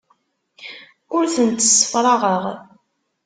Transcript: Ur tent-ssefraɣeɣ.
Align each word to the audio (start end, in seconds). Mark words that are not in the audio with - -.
Ur 1.15 1.25
tent-ssefraɣeɣ. 1.33 2.43